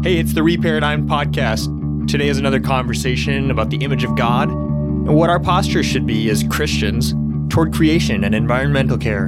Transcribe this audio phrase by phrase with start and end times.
[0.00, 2.06] Hey, it's the Reparadigm Podcast.
[2.08, 6.30] Today is another conversation about the image of God and what our posture should be
[6.30, 7.14] as Christians
[7.52, 9.26] toward creation and environmental care.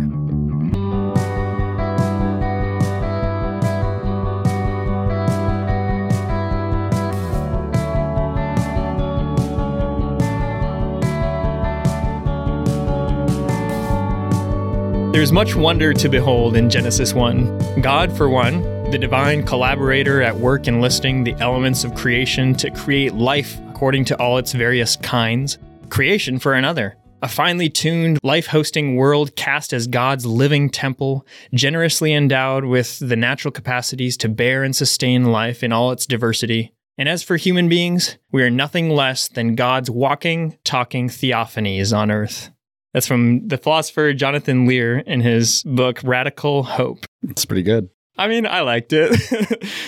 [15.12, 17.80] There's much wonder to behold in Genesis 1.
[17.82, 23.14] God, for one, the divine collaborator at work enlisting the elements of creation to create
[23.14, 25.58] life according to all its various kinds.
[25.90, 32.12] Creation, for another, a finely tuned, life hosting world cast as God's living temple, generously
[32.12, 36.72] endowed with the natural capacities to bear and sustain life in all its diversity.
[36.98, 42.10] And as for human beings, we are nothing less than God's walking, talking theophanies on
[42.10, 42.50] earth.
[42.92, 47.06] That's from the philosopher Jonathan Lear in his book Radical Hope.
[47.22, 47.88] It's pretty good.
[48.20, 49.18] I mean, I liked it.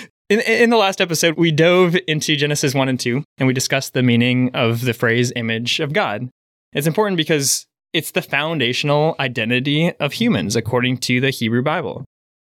[0.29, 3.93] in, in the last episode, we dove into Genesis 1 and 2 and we discussed
[3.93, 6.27] the meaning of the phrase image of God.
[6.73, 12.05] It's important because it's the foundational identity of humans according to the Hebrew Bible.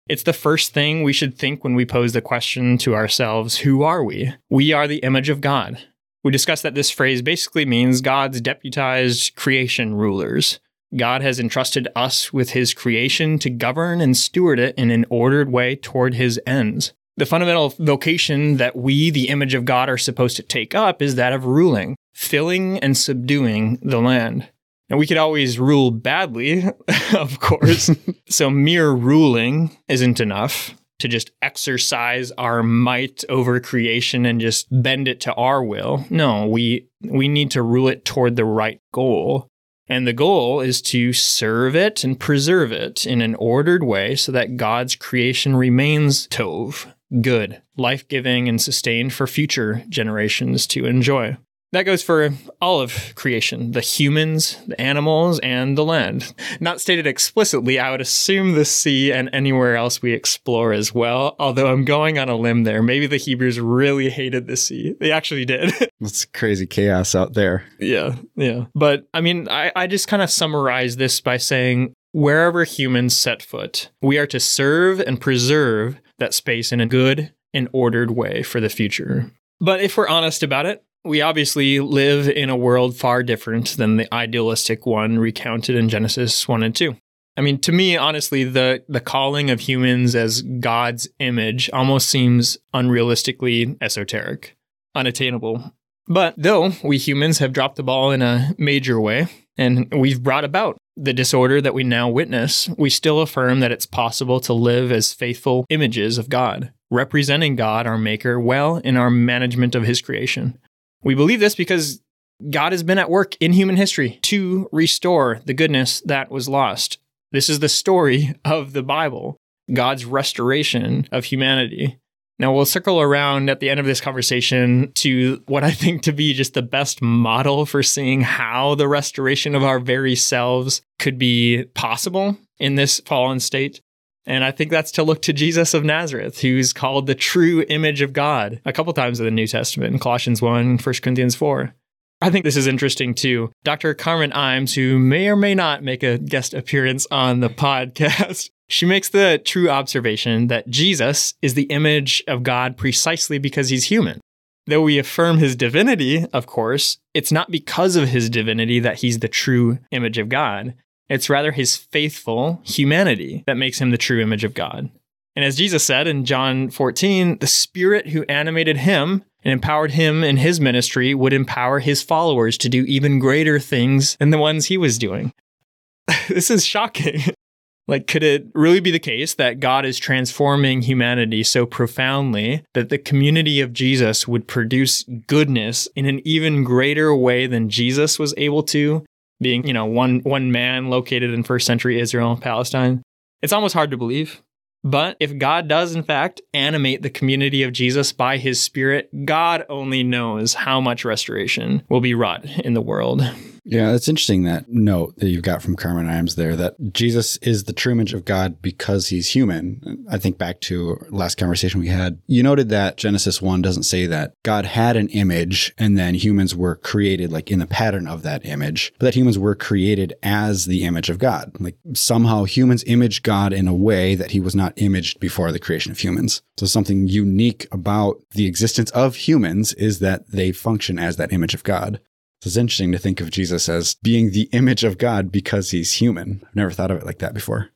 [0.10, 3.84] It's the first thing we should think when we pose the question to ourselves Who
[3.84, 4.34] are we?
[4.50, 5.80] We are the image of God.
[6.22, 10.60] We discussed that this phrase basically means God's deputized creation rulers.
[10.96, 15.52] God has entrusted us with his creation to govern and steward it in an ordered
[15.52, 16.94] way toward his ends.
[17.18, 21.16] The fundamental vocation that we, the image of God, are supposed to take up is
[21.16, 24.50] that of ruling, filling and subduing the land.
[24.90, 26.64] And we could always rule badly,
[27.16, 27.90] of course.
[28.30, 35.08] so mere ruling isn't enough to just exercise our might over creation and just bend
[35.08, 36.06] it to our will.
[36.10, 39.48] No, we we need to rule it toward the right goal.
[39.90, 44.32] And the goal is to serve it and preserve it in an ordered way so
[44.34, 51.38] that God's creation remains tov, good, life-giving and sustained for future generations to enjoy.
[51.74, 52.30] That goes for
[52.62, 56.34] all of creation the humans, the animals, and the land.
[56.62, 61.36] Not stated explicitly, I would assume the sea and anywhere else we explore as well,
[61.40, 62.82] although I'm going on a limb there.
[62.82, 64.96] Maybe the Hebrews really hated the sea.
[65.00, 65.74] They actually did.
[66.00, 67.66] It's crazy chaos out there.
[67.80, 68.66] yeah, yeah.
[68.76, 73.42] But I mean, I, I just kind of summarize this by saying wherever humans set
[73.42, 78.44] foot, we are to serve and preserve that space in a good and ordered way
[78.44, 79.32] for the future.
[79.60, 83.98] But if we're honest about it, we obviously live in a world far different than
[83.98, 86.96] the idealistic one recounted in Genesis 1 and 2.
[87.38, 92.58] I mean, to me, honestly, the, the calling of humans as God's image almost seems
[92.74, 94.58] unrealistically esoteric,
[94.96, 95.72] unattainable.
[96.08, 99.28] But though we humans have dropped the ball in a major way,
[99.58, 103.86] and we've brought about the disorder that we now witness, we still affirm that it's
[103.86, 109.12] possible to live as faithful images of God, representing God, our Maker, well in our
[109.12, 110.58] management of His creation.
[111.04, 112.02] We believe this because
[112.50, 117.00] God has been at work in human history to restore the goodness that was lost.
[117.32, 119.38] This is the story of the Bible,
[119.74, 122.00] God's restoration of humanity.
[122.40, 126.12] Now, we'll circle around at the end of this conversation to what I think to
[126.12, 131.18] be just the best model for seeing how the restoration of our very selves could
[131.18, 133.82] be possible in this fallen state.
[134.28, 138.02] And I think that's to look to Jesus of Nazareth, who's called the true image
[138.02, 141.74] of God a couple times in the New Testament, in Colossians 1, 1 Corinthians 4.
[142.22, 143.52] I think this is interesting too.
[143.64, 143.94] Dr.
[143.94, 148.86] Carmen Imes, who may or may not make a guest appearance on the podcast, she
[148.86, 154.20] makes the true observation that Jesus is the image of God precisely because he's human.
[154.66, 159.20] Though we affirm his divinity, of course, it's not because of his divinity that he's
[159.20, 160.74] the true image of God.
[161.10, 164.90] It's rather his faithful humanity that makes him the true image of God.
[165.36, 170.24] And as Jesus said in John 14, the Spirit who animated him and empowered him
[170.24, 174.66] in his ministry would empower his followers to do even greater things than the ones
[174.66, 175.32] he was doing.
[176.28, 177.22] this is shocking.
[177.88, 182.90] like, could it really be the case that God is transforming humanity so profoundly that
[182.90, 188.34] the community of Jesus would produce goodness in an even greater way than Jesus was
[188.38, 189.06] able to
[189.40, 193.02] being, you know, one one man located in first century Israel, Palestine.
[193.42, 194.42] It's almost hard to believe.
[194.84, 199.66] But if God does, in fact, animate the community of Jesus by his spirit, God
[199.70, 203.22] only knows how much restoration will be wrought in the world.
[203.70, 207.66] Yeah, it's interesting that note that you've got from Carmen Imes there that Jesus is
[207.66, 210.06] the true image of God because he's human.
[210.10, 212.20] I think back to last conversation we had.
[212.28, 216.56] You noted that Genesis 1 doesn't say that God had an image and then humans
[216.56, 220.66] were created like in the pattern of that image, but that humans were created as
[220.66, 221.52] the image of God.
[221.60, 225.60] Like somehow humans image God in a way that he was not imaged before the
[225.60, 226.42] creation of humans.
[226.58, 231.54] So something unique about the existence of humans is that they function as that image
[231.54, 232.00] of God.
[232.42, 235.94] So it's interesting to think of Jesus as being the image of God because he's
[235.94, 236.44] human.
[236.48, 237.70] I've never thought of it like that before.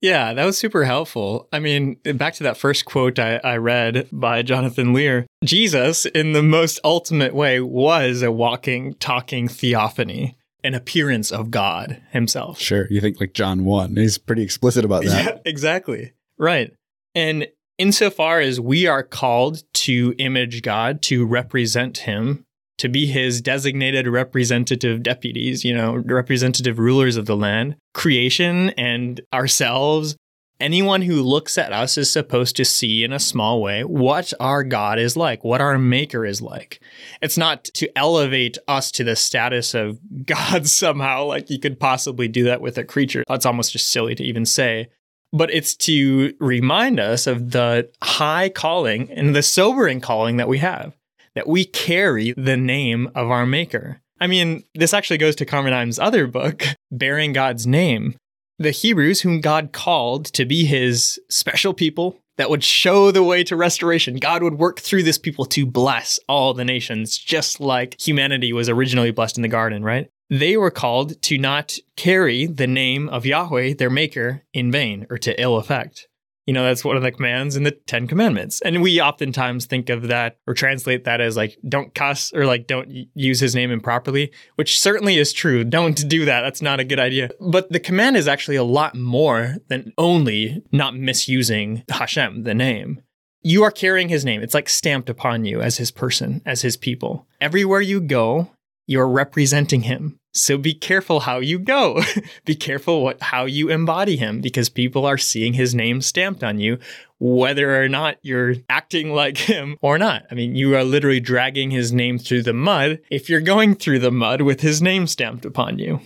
[0.00, 1.48] Yeah, that was super helpful.
[1.52, 6.32] I mean, back to that first quote I, I, read by Jonathan Lear Jesus, in
[6.32, 12.58] the most ultimate way, was a walking, talking theophany, an appearance of God himself.
[12.58, 12.86] Sure.
[12.90, 15.24] You think like John 1, he's pretty explicit about that.
[15.24, 16.12] Yeah, exactly.
[16.38, 16.72] Right.
[17.14, 22.46] And insofar as we are called to image God, to represent him,
[22.80, 29.20] to be his designated representative deputies, you know, representative rulers of the land, creation and
[29.34, 30.16] ourselves.
[30.58, 34.64] Anyone who looks at us is supposed to see in a small way what our
[34.64, 36.82] God is like, what our maker is like.
[37.20, 42.28] It's not to elevate us to the status of God somehow, like you could possibly
[42.28, 43.24] do that with a creature.
[43.28, 44.88] That's almost just silly to even say
[45.32, 50.58] but it's to remind us of the high calling and the sobering calling that we
[50.58, 50.96] have
[51.34, 54.00] that we carry the name of our Maker.
[54.20, 58.16] I mean, this actually goes to Carmen other book, Bearing God's Name.
[58.58, 63.42] The Hebrews, whom God called to be his special people that would show the way
[63.44, 67.98] to restoration, God would work through this people to bless all the nations, just like
[67.98, 70.10] humanity was originally blessed in the garden, right?
[70.28, 75.18] They were called to not carry the name of Yahweh, their maker, in vain or
[75.18, 76.06] to ill effect.
[76.50, 78.60] You know, that's one of the commands in the Ten Commandments.
[78.62, 82.66] And we oftentimes think of that or translate that as like, don't cuss or like,
[82.66, 85.62] don't use his name improperly, which certainly is true.
[85.62, 86.40] Don't do that.
[86.40, 87.30] That's not a good idea.
[87.38, 93.00] But the command is actually a lot more than only not misusing Hashem, the name.
[93.42, 94.42] You are carrying his name.
[94.42, 97.28] It's like stamped upon you as his person, as his people.
[97.40, 98.50] Everywhere you go,
[98.90, 100.18] you're representing him.
[100.34, 102.02] So be careful how you go.
[102.44, 106.58] be careful what how you embody him because people are seeing his name stamped on
[106.58, 106.78] you
[107.20, 110.24] whether or not you're acting like him or not.
[110.30, 114.00] I mean, you are literally dragging his name through the mud if you're going through
[114.00, 116.00] the mud with his name stamped upon you.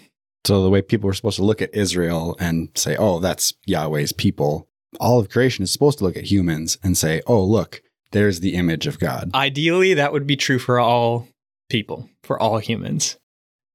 [0.44, 4.12] So the way people were supposed to look at Israel and say, "Oh, that's Yahweh's
[4.12, 4.69] people."
[5.00, 7.82] All of creation is supposed to look at humans and say, "Oh, look,
[8.12, 11.28] there's the image of God." Ideally, that would be true for all
[11.69, 13.19] people, for all humans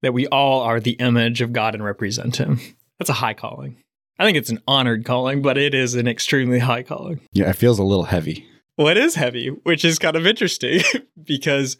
[0.01, 2.59] that we all are the image of God and represent Him.
[2.97, 3.77] That's a high calling.
[4.17, 7.21] I think it's an honored calling, but it is an extremely high calling.
[7.31, 8.45] Yeah, it feels a little heavy.
[8.77, 10.81] Well, it is heavy, which is kind of interesting
[11.23, 11.77] because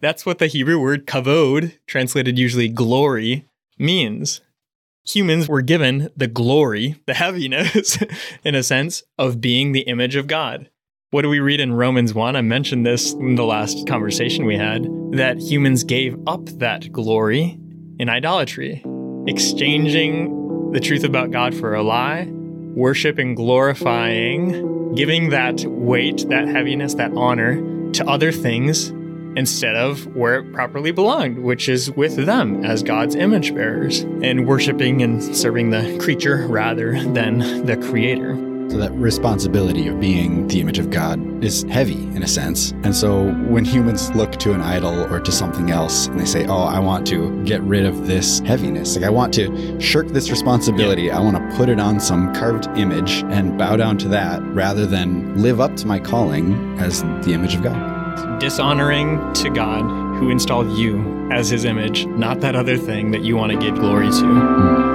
[0.00, 3.46] that's what the Hebrew word kavod, translated usually glory,
[3.78, 4.40] means.
[5.06, 7.98] Humans were given the glory, the heaviness,
[8.44, 10.69] in a sense, of being the image of God.
[11.12, 12.36] What do we read in Romans 1?
[12.36, 17.58] I mentioned this in the last conversation we had that humans gave up that glory
[17.98, 18.84] in idolatry,
[19.26, 26.94] exchanging the truth about God for a lie, worshiping, glorifying, giving that weight, that heaviness,
[26.94, 27.56] that honor
[27.90, 28.90] to other things
[29.36, 34.46] instead of where it properly belonged, which is with them as God's image bearers, and
[34.46, 38.49] worshiping and serving the creature rather than the creator.
[38.70, 42.70] So that responsibility of being the image of God is heavy in a sense.
[42.84, 46.46] And so when humans look to an idol or to something else and they say,
[46.46, 50.30] Oh, I want to get rid of this heaviness, like I want to shirk this
[50.30, 51.18] responsibility, yeah.
[51.18, 54.86] I want to put it on some carved image and bow down to that rather
[54.86, 58.38] than live up to my calling as the image of God.
[58.38, 59.82] Dishonoring to God
[60.20, 63.74] who installed you as his image, not that other thing that you want to give
[63.74, 64.22] glory to.
[64.22, 64.89] Mm.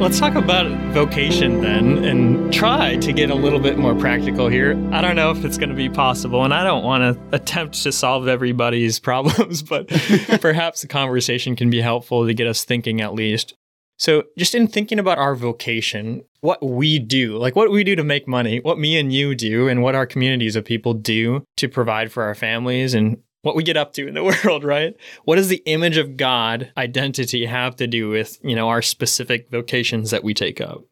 [0.00, 4.72] Let's talk about vocation then and try to get a little bit more practical here.
[4.92, 7.82] I don't know if it's going to be possible, and I don't want to attempt
[7.82, 9.88] to solve everybody's problems, but
[10.40, 13.54] perhaps the conversation can be helpful to get us thinking at least.
[14.00, 18.04] So, just in thinking about our vocation, what we do, like what we do to
[18.04, 21.68] make money, what me and you do, and what our communities of people do to
[21.68, 24.94] provide for our families and what we get up to in the world, right?
[25.24, 29.50] What does the image of God identity have to do with, you know, our specific
[29.50, 30.84] vocations that we take up?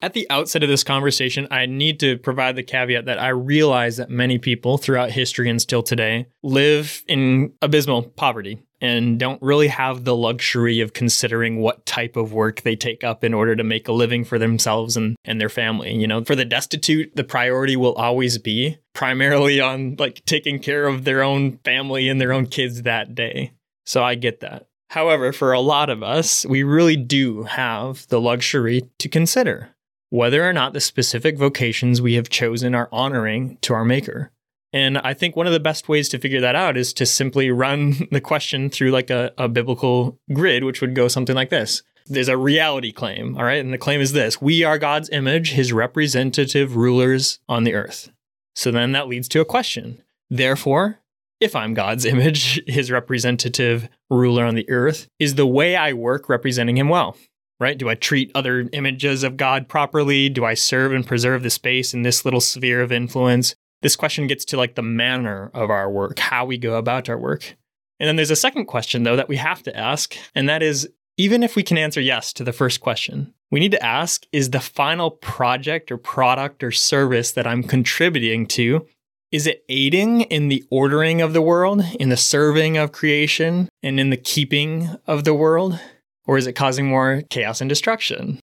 [0.00, 3.98] At the outset of this conversation, I need to provide the caveat that I realize
[3.98, 9.68] that many people throughout history and still today live in abysmal poverty and don't really
[9.68, 13.62] have the luxury of considering what type of work they take up in order to
[13.62, 15.94] make a living for themselves and, and their family.
[15.94, 20.86] You know, for the destitute, the priority will always be primarily on like taking care
[20.86, 23.52] of their own family and their own kids that day.
[23.84, 24.66] So I get that.
[24.90, 29.70] However, for a lot of us, we really do have the luxury to consider
[30.10, 34.30] whether or not the specific vocations we have chosen are honoring to our Maker.
[34.70, 37.50] And I think one of the best ways to figure that out is to simply
[37.50, 41.82] run the question through like a, a biblical grid, which would go something like this.
[42.04, 43.64] There's a reality claim, all right?
[43.64, 48.10] And the claim is this We are God's image, his representative rulers on the earth.
[48.54, 50.02] So then that leads to a question.
[50.30, 51.00] Therefore,
[51.40, 56.28] if I'm God's image, his representative ruler on the earth, is the way I work
[56.28, 57.16] representing him well?
[57.62, 57.78] right?
[57.78, 60.28] Do I treat other images of God properly?
[60.28, 63.54] Do I serve and preserve the space in this little sphere of influence?
[63.82, 67.16] This question gets to like the manner of our work, how we go about our
[67.16, 67.56] work.
[68.00, 70.88] And then there's a second question, though, that we have to ask, and that is
[71.16, 74.50] even if we can answer yes to the first question, we need to ask is
[74.50, 78.86] the final project or product or service that I'm contributing to
[79.32, 83.98] is it aiding in the ordering of the world, in the serving of creation, and
[83.98, 85.80] in the keeping of the world?
[86.26, 88.40] Or is it causing more chaos and destruction?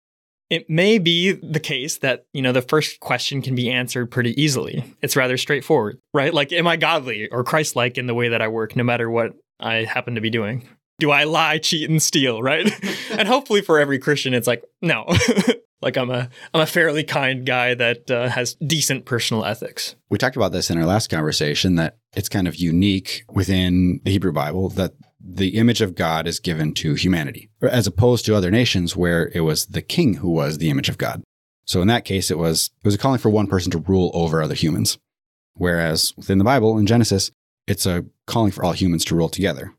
[0.50, 4.40] It may be the case that, you know, the first question can be answered pretty
[4.40, 4.84] easily.
[5.02, 6.34] It's rather straightforward, right?
[6.34, 9.10] Like, am I godly or Christ like in the way that I work, no matter
[9.10, 10.68] what I happen to be doing?
[11.00, 12.72] Do I lie, cheat, and steal, right?
[13.12, 15.06] and hopefully for every Christian, it's like, no.
[15.84, 19.96] like I'm a I'm a fairly kind guy that uh, has decent personal ethics.
[20.10, 24.12] We talked about this in our last conversation that it's kind of unique within the
[24.12, 28.52] Hebrew Bible that the image of God is given to humanity, as opposed to other
[28.52, 31.22] nations where it was the king who was the image of God.
[31.66, 34.12] So in that case, it was it was a calling for one person to rule
[34.14, 34.98] over other humans,
[35.54, 37.32] whereas within the Bible in Genesis,
[37.68, 39.74] it's a calling for all humans to rule together.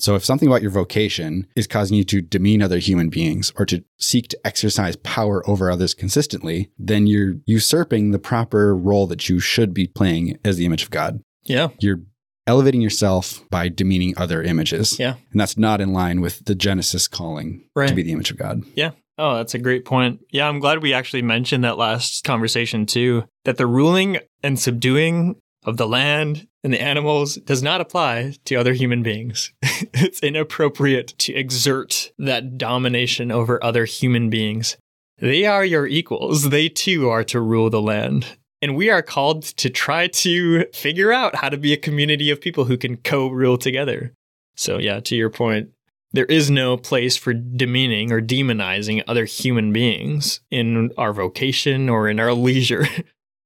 [0.00, 3.66] So if something about your vocation is causing you to demean other human beings or
[3.66, 9.28] to seek to exercise power over others consistently, then you're usurping the proper role that
[9.28, 11.20] you should be playing as the image of God.
[11.44, 11.68] Yeah.
[11.78, 12.00] You're
[12.46, 14.98] elevating yourself by demeaning other images.
[14.98, 15.14] Yeah.
[15.30, 17.88] And that's not in line with the Genesis calling right.
[17.88, 18.62] to be the image of God.
[18.74, 18.92] Yeah.
[19.18, 20.20] Oh, that's a great point.
[20.30, 25.36] Yeah, I'm glad we actually mentioned that last conversation too, that the ruling and subduing
[25.64, 29.52] of the land and the animals does not apply to other human beings.
[29.62, 34.76] it's inappropriate to exert that domination over other human beings.
[35.18, 36.48] They are your equals.
[36.48, 38.38] They too are to rule the land.
[38.62, 42.40] And we are called to try to figure out how to be a community of
[42.40, 44.12] people who can co rule together.
[44.56, 45.70] So, yeah, to your point,
[46.12, 52.08] there is no place for demeaning or demonizing other human beings in our vocation or
[52.08, 52.86] in our leisure.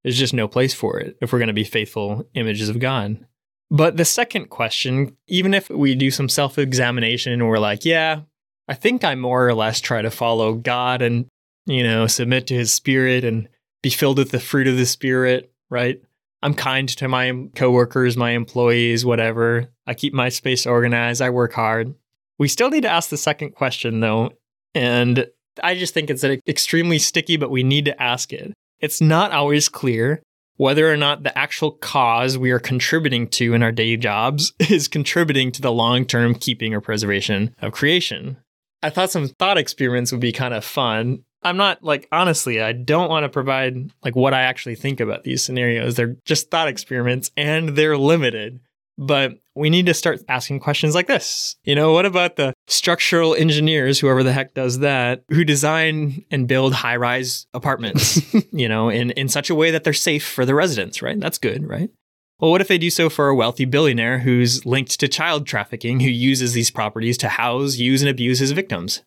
[0.04, 3.26] There's just no place for it if we're going to be faithful images of God.
[3.70, 8.20] But the second question, even if we do some self examination and we're like, yeah,
[8.68, 11.26] I think I more or less try to follow God and,
[11.66, 13.48] you know, submit to his spirit and
[13.82, 16.00] be filled with the fruit of the spirit, right?
[16.42, 19.70] I'm kind to my coworkers, my employees, whatever.
[19.86, 21.22] I keep my space organized.
[21.22, 21.94] I work hard.
[22.38, 24.32] We still need to ask the second question though.
[24.74, 25.26] And
[25.62, 28.52] I just think it's extremely sticky, but we need to ask it.
[28.84, 30.22] It's not always clear
[30.56, 34.88] whether or not the actual cause we are contributing to in our day jobs is
[34.88, 38.36] contributing to the long term keeping or preservation of creation.
[38.82, 41.24] I thought some thought experiments would be kind of fun.
[41.42, 45.24] I'm not like honestly, I don't want to provide like what I actually think about
[45.24, 45.94] these scenarios.
[45.94, 48.60] They're just thought experiments and they're limited.
[48.96, 51.56] But we need to start asking questions like this.
[51.64, 56.46] You know, what about the structural engineers, whoever the heck does that, who design and
[56.46, 58.20] build high rise apartments,
[58.52, 61.18] you know, in, in such a way that they're safe for the residents, right?
[61.18, 61.90] That's good, right?
[62.40, 66.00] Well, what if they do so for a wealthy billionaire who's linked to child trafficking,
[66.00, 69.02] who uses these properties to house, use, and abuse his victims?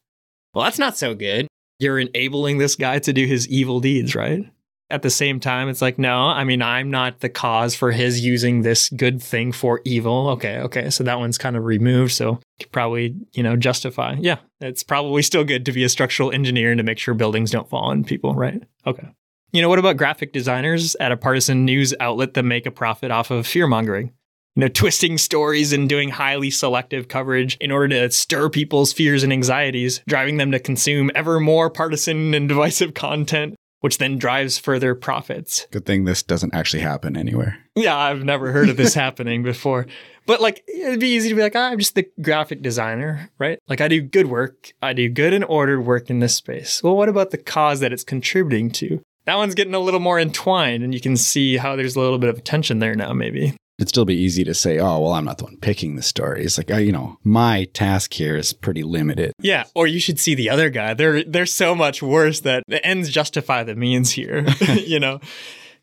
[0.53, 1.47] Well, that's not so good
[1.79, 4.43] you're enabling this guy to do his evil deeds, right?
[4.89, 8.23] At the same time, it's like, no, I mean, I'm not the cause for his
[8.23, 10.29] using this good thing for evil.
[10.29, 10.89] Okay, okay.
[10.89, 12.13] So that one's kind of removed.
[12.13, 12.39] So
[12.71, 14.15] probably, you know, justify.
[14.17, 17.51] Yeah, it's probably still good to be a structural engineer and to make sure buildings
[17.51, 18.63] don't fall on people, right?
[18.85, 19.09] Okay.
[19.51, 23.11] You know, what about graphic designers at a partisan news outlet that make a profit
[23.11, 24.13] off of fear mongering?
[24.57, 29.21] you know, twisting stories and doing highly selective coverage in order to stir people's fears
[29.21, 33.53] and anxieties, driving them to consume ever more partisan and divisive content.
[33.81, 35.67] Which then drives further profits.
[35.71, 37.57] Good thing this doesn't actually happen anywhere.
[37.75, 39.87] Yeah, I've never heard of this happening before.
[40.25, 43.59] But like, it'd be easy to be like, ah, I'm just the graphic designer, right?
[43.67, 44.73] Like, I do good work.
[44.81, 46.83] I do good and ordered work in this space.
[46.83, 49.01] Well, what about the cause that it's contributing to?
[49.25, 52.17] That one's getting a little more entwined, and you can see how there's a little
[52.17, 53.55] bit of tension there now, maybe.
[53.79, 56.43] It'd still be easy to say, oh, well, I'm not the one picking the story.
[56.43, 59.33] It's like, uh, you know, my task here is pretty limited.
[59.39, 60.95] Yeah, or you should see the other guy.
[60.95, 64.47] They're they're so much worse that the ends justify the means here.
[64.73, 65.19] you know,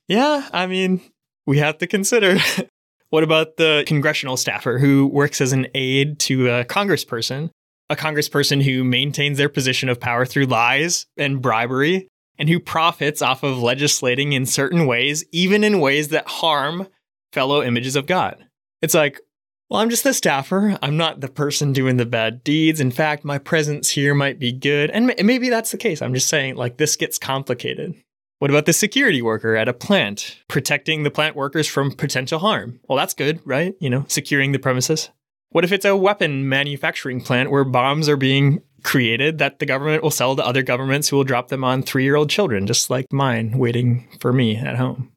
[0.09, 0.49] yeah.
[0.53, 1.03] I mean,
[1.47, 2.39] we have to consider.
[3.11, 7.51] what about the congressional staffer who works as an aide to a congressperson,
[7.89, 12.09] a congressperson who maintains their position of power through lies and bribery,
[12.41, 16.89] and who profits off of legislating in certain ways, even in ways that harm
[17.35, 18.47] fellow images of God.
[18.81, 19.21] It's like,
[19.69, 20.79] well, I'm just the staffer.
[20.83, 22.81] I'm not the person doing the bad deeds.
[22.81, 24.91] In fact, my presence here might be good.
[24.91, 26.01] And maybe that's the case.
[26.01, 27.95] I'm just saying, like, this gets complicated.
[28.39, 32.79] What about the security worker at a plant, protecting the plant workers from potential harm?
[32.89, 33.75] Well, that's good, right?
[33.81, 35.11] You know, securing the premises.
[35.51, 40.03] What if it's a weapon manufacturing plant where bombs are being created that the government
[40.03, 42.91] will sell to other governments who will drop them on three year old children, just
[42.91, 45.14] like mine waiting for me at home?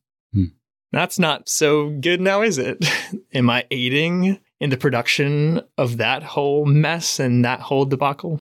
[0.92, 2.86] That's not so good now, is it?
[3.34, 8.40] Am I aiding in the production of that whole mess and that whole debacle?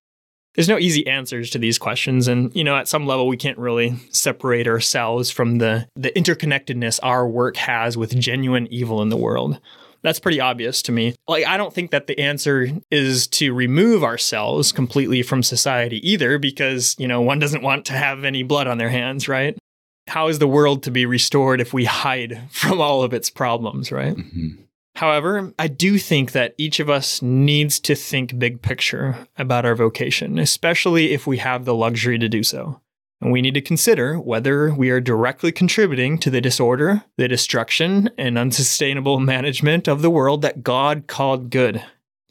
[0.54, 2.28] There's no easy answers to these questions.
[2.28, 6.98] And, you know, at some level, we can't really separate ourselves from the, the interconnectedness
[7.02, 9.60] our work has with genuine evil in the world.
[10.02, 11.14] That's pretty obvious to me.
[11.28, 16.38] Like, I don't think that the answer is to remove ourselves completely from society either,
[16.38, 19.58] because, you know, one doesn't want to have any blood on their hands, right?
[20.06, 23.90] How is the world to be restored if we hide from all of its problems,
[23.90, 24.16] right?
[24.16, 24.62] Mm-hmm.
[24.96, 29.74] However, I do think that each of us needs to think big picture about our
[29.74, 32.80] vocation, especially if we have the luxury to do so.
[33.20, 38.10] And we need to consider whether we are directly contributing to the disorder, the destruction,
[38.16, 41.82] and unsustainable management of the world that God called good.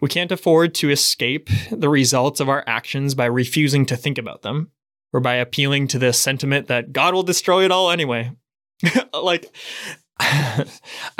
[0.02, 4.42] We can't afford to escape the results of our actions by refusing to think about
[4.42, 4.72] them
[5.16, 8.34] or by appealing to this sentiment that God will destroy it all anyway.
[9.14, 9.56] like,
[10.20, 10.66] I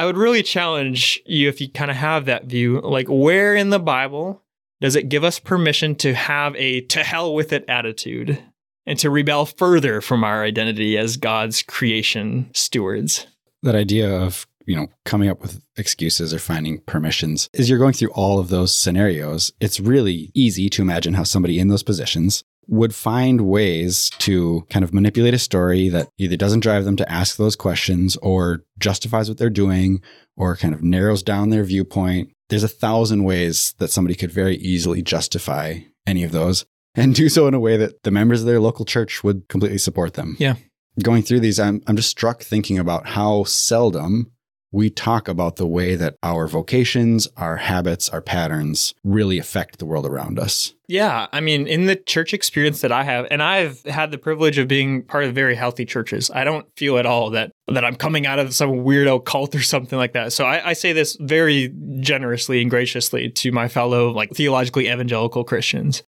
[0.04, 2.82] would really challenge you if you kind of have that view.
[2.82, 4.44] Like, where in the Bible
[4.82, 8.38] does it give us permission to have a to hell with it attitude
[8.86, 13.28] and to rebel further from our identity as God's creation stewards?
[13.64, 17.50] That idea of you know, coming up with excuses or finding permissions.
[17.54, 21.60] As you're going through all of those scenarios, it's really easy to imagine how somebody
[21.60, 26.62] in those positions would find ways to kind of manipulate a story that either doesn't
[26.62, 30.02] drive them to ask those questions or justifies what they're doing
[30.36, 32.32] or kind of narrows down their viewpoint.
[32.50, 37.30] There's a thousand ways that somebody could very easily justify any of those and do
[37.30, 40.36] so in a way that the members of their local church would completely support them.
[40.40, 40.56] Yeah.
[41.02, 44.32] Going through these, I'm, I'm just struck thinking about how seldom
[44.76, 49.86] we talk about the way that our vocations, our habits, our patterns really affect the
[49.86, 50.74] world around us.
[50.90, 51.28] Yeah.
[51.32, 54.68] I mean, in the church experience that I have, and I've had the privilege of
[54.68, 58.28] being part of very healthy churches, I don't feel at all that that I'm coming
[58.28, 60.34] out of some weirdo cult or something like that.
[60.34, 65.46] So I, I say this very generously and graciously to my fellow like theologically evangelical
[65.46, 66.04] Christians.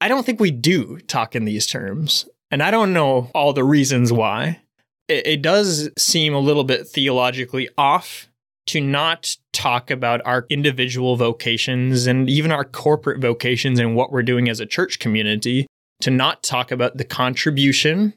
[0.00, 2.28] I don't think we do talk in these terms.
[2.50, 4.61] And I don't know all the reasons why
[5.12, 8.28] it, it does seem a little bit theologically off
[8.66, 14.22] to not talk about our individual vocations and even our corporate vocations and what we're
[14.22, 15.66] doing as a church community,
[16.00, 18.14] to not talk about the contribution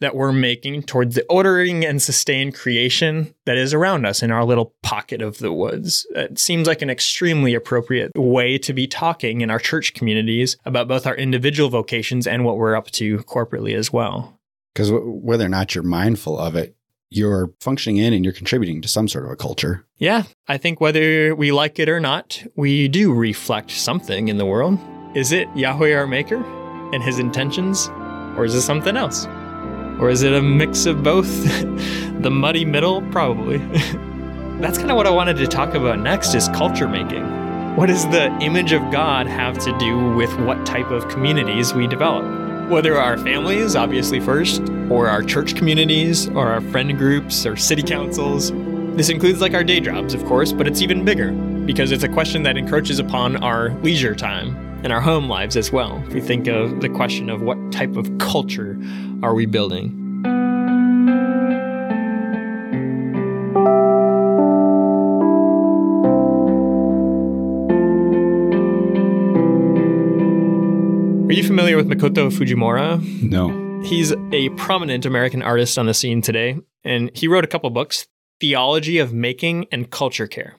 [0.00, 4.44] that we're making towards the ordering and sustained creation that is around us in our
[4.44, 6.06] little pocket of the woods.
[6.10, 10.88] It seems like an extremely appropriate way to be talking in our church communities about
[10.88, 14.38] both our individual vocations and what we're up to corporately as well.
[14.74, 16.76] Because w- whether or not you're mindful of it,
[17.10, 19.86] you're functioning in and you're contributing to some sort of a culture.
[19.98, 24.46] Yeah, I think whether we like it or not, we do reflect something in the
[24.46, 24.78] world.
[25.14, 26.42] Is it Yahweh our Maker
[26.92, 27.88] and his intentions,
[28.36, 29.26] or is it something else?
[30.00, 31.28] Or is it a mix of both?
[32.22, 33.00] the muddy middle?
[33.12, 33.58] Probably.
[34.60, 37.24] That's kind of what I wanted to talk about next is culture making.
[37.76, 41.86] What does the image of God have to do with what type of communities we
[41.86, 42.24] develop?
[42.68, 47.82] Whether our families, obviously first, or our church communities, or our friend groups, or city
[47.82, 48.52] councils.
[48.96, 52.08] This includes like our day jobs, of course, but it's even bigger because it's a
[52.08, 56.02] question that encroaches upon our leisure time and our home lives as well.
[56.06, 58.78] If we think of the question of what type of culture
[59.22, 60.00] are we building?
[71.34, 73.02] You familiar with Makoto Fujimura?
[73.22, 73.82] No.
[73.82, 78.06] He's a prominent American artist on the scene today, and he wrote a couple books
[78.38, 80.54] Theology of Making and Culture Care.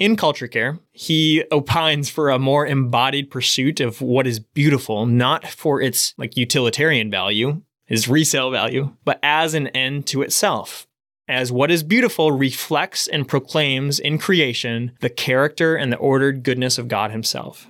[0.00, 5.46] In Culture Care, he opines for a more embodied pursuit of what is beautiful, not
[5.46, 10.88] for its like utilitarian value, his resale value, but as an end to itself.
[11.28, 16.76] As what is beautiful reflects and proclaims in creation the character and the ordered goodness
[16.76, 17.68] of God Himself.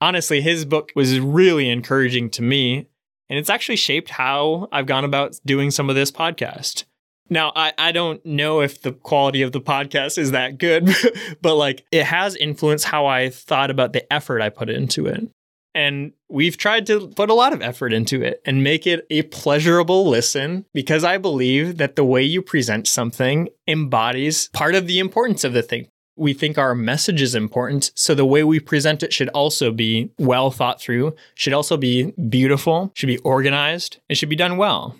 [0.00, 2.88] Honestly, his book was really encouraging to me,
[3.28, 6.84] and it's actually shaped how I've gone about doing some of this podcast.
[7.30, 10.90] Now, I, I don't know if the quality of the podcast is that good,
[11.42, 15.30] but like it has influenced how I thought about the effort I put into it.
[15.74, 19.22] And we've tried to put a lot of effort into it and make it a
[19.22, 25.00] pleasurable listen because I believe that the way you present something embodies part of the
[25.00, 25.88] importance of the thing.
[26.16, 30.10] We think our message is important, so the way we present it should also be
[30.18, 34.96] well thought through, should also be beautiful, should be organized, it should be done well.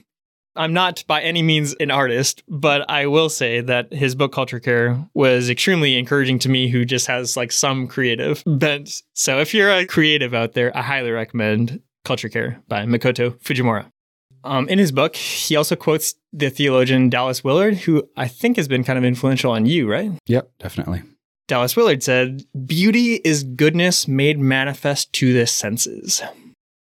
[0.57, 4.61] I'm not by any means an artist, but I will say that his book Culture
[4.61, 9.03] Care was extremely encouraging to me who just has like some creative bent.
[9.15, 13.91] So if you're a creative out there, I highly recommend Culture Care by Makoto Fujimura.
[14.45, 18.69] Um, in his book, he also quotes the theologian Dallas Willard, who I think has
[18.69, 20.13] been kind of influential on you, right?
[20.27, 21.03] Yep, definitely.
[21.49, 26.23] Dallas Willard said, Beauty is goodness made manifest to the senses.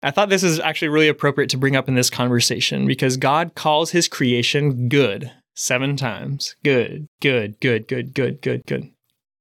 [0.03, 3.55] I thought this is actually really appropriate to bring up in this conversation because God
[3.55, 6.57] calls his creation good seven times.
[6.65, 8.91] Good, good, good, good, good, good, good.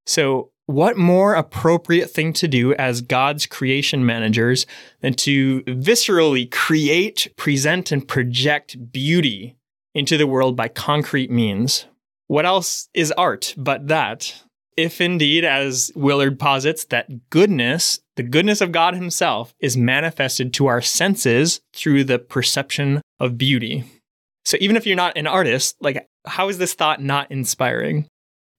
[0.05, 4.65] So, what more appropriate thing to do as God's creation managers
[5.01, 9.55] than to viscerally create, present, and project beauty
[9.93, 11.85] into the world by concrete means?
[12.27, 14.43] What else is art but that?
[14.77, 20.67] If indeed, as Willard posits, that goodness the goodness of God Himself is manifested to
[20.67, 23.83] our senses through the perception of beauty.
[24.45, 28.07] So even if you're not an artist, like, how is this thought not inspiring?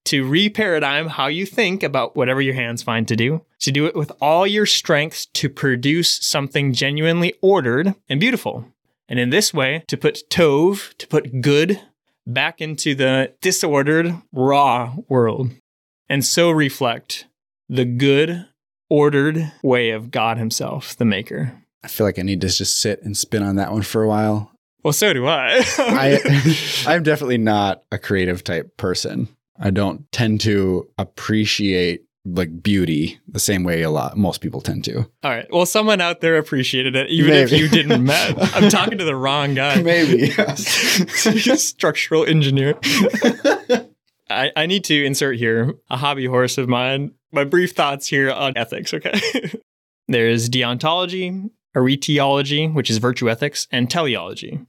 [0.06, 3.94] To reparadigm how you think about whatever your hands find to do, to do it
[3.94, 8.66] with all your strengths to produce something genuinely ordered and beautiful.
[9.08, 11.80] And in this way, to put tov, to put good,
[12.26, 15.50] back into the disordered, raw world.
[16.08, 17.26] And so reflect
[17.68, 18.46] the good
[18.90, 21.52] ordered way of God Himself, the Maker.
[21.82, 24.08] I feel like I need to just sit and spin on that one for a
[24.08, 24.52] while.
[24.84, 25.62] Well, so do I.
[25.78, 26.54] I
[26.86, 29.28] I'm definitely not a creative type person.
[29.62, 34.84] I don't tend to appreciate like beauty the same way a lot most people tend
[34.84, 34.98] to.
[34.98, 35.46] All right.
[35.50, 37.54] Well, someone out there appreciated it, even Maybe.
[37.54, 38.36] if you didn't met.
[38.54, 39.80] I'm talking to the wrong guy.
[39.82, 40.32] Maybe.
[41.24, 41.62] Yes.
[41.62, 42.78] Structural engineer.
[44.30, 48.30] I, I need to insert here a hobby horse of mine my brief thoughts here
[48.30, 49.18] on ethics, okay?
[50.06, 54.60] There's deontology, aretiology, which is virtue ethics, and teleology.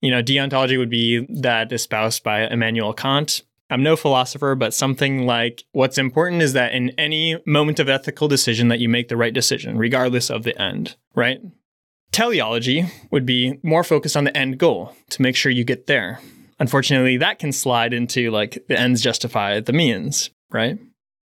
[0.00, 3.42] You know, deontology would be that espoused by Immanuel Kant.
[3.72, 8.28] I'm no philosopher, but something like what's important is that in any moment of ethical
[8.28, 11.40] decision that you make the right decision, regardless of the end, right?
[12.12, 16.20] Teleology would be more focused on the end goal to make sure you get there.
[16.60, 20.78] Unfortunately, that can slide into like the ends justify the means, right?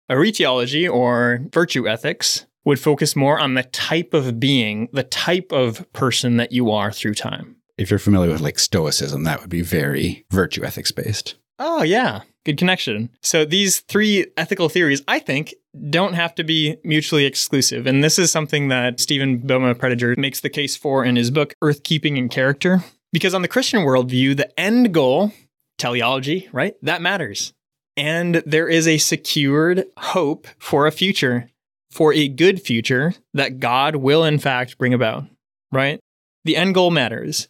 [0.10, 5.86] Aretiology or virtue ethics would focus more on the type of being, the type of
[5.92, 7.58] person that you are through time.
[7.78, 11.36] If you're familiar with like Stoicism, that would be very virtue ethics based.
[11.60, 12.22] Oh, yeah.
[12.48, 13.12] Good connection.
[13.22, 15.54] So these three ethical theories, I think,
[15.92, 17.86] don't have to be mutually exclusive.
[17.86, 22.18] And this is something that Steven Bouma-Prediger makes the case for in his book, Earthkeeping
[22.18, 22.84] and Character.
[23.14, 25.32] Because on the Christian worldview, the end goal,
[25.78, 26.74] teleology, right?
[26.82, 27.54] That matters
[27.98, 31.50] and there is a secured hope for a future,
[31.90, 35.26] for a good future that God will in fact bring about,
[35.72, 36.00] right?
[36.46, 37.50] The end goal matters.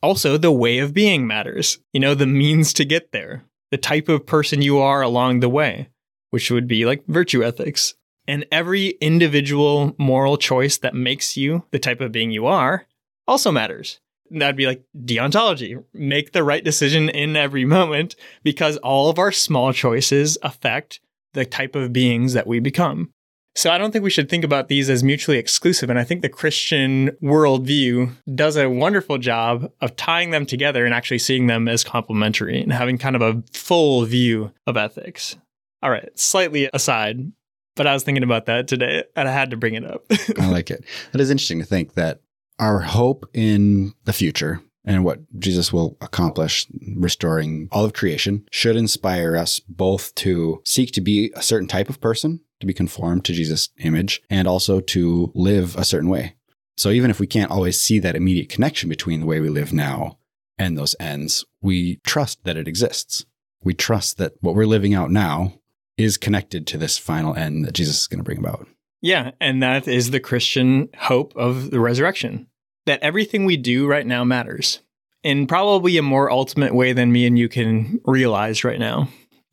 [0.00, 1.78] Also, the way of being matters.
[1.92, 5.48] You know, the means to get there, the type of person you are along the
[5.48, 5.88] way,
[6.30, 7.94] which would be like virtue ethics.
[8.26, 12.86] And every individual moral choice that makes you the type of being you are
[13.26, 14.00] also matters
[14.30, 15.82] And that'd be like deontology.
[15.92, 21.00] Make the right decision in every moment because all of our small choices affect
[21.34, 23.12] the type of beings that we become.
[23.58, 25.90] So I don't think we should think about these as mutually exclusive.
[25.90, 30.94] And I think the Christian worldview does a wonderful job of tying them together and
[30.94, 35.36] actually seeing them as complementary and having kind of a full view of ethics.
[35.82, 37.32] All right, slightly aside,
[37.74, 40.04] but I was thinking about that today and I had to bring it up.
[40.38, 40.84] I like it.
[41.12, 42.20] It is interesting to think that
[42.60, 48.74] our hope in the future and what Jesus will accomplish, restoring all of creation, should
[48.74, 53.26] inspire us both to seek to be a certain type of person, to be conformed
[53.26, 56.36] to Jesus' image, and also to live a certain way.
[56.78, 59.74] So even if we can't always see that immediate connection between the way we live
[59.74, 60.16] now
[60.58, 63.26] and those ends, we trust that it exists.
[63.62, 65.52] We trust that what we're living out now
[65.98, 68.66] is connected to this final end that Jesus is going to bring about.
[69.02, 72.46] Yeah, and that is the Christian hope of the resurrection.
[72.88, 74.80] That everything we do right now matters
[75.22, 79.10] in probably a more ultimate way than me and you can realize right now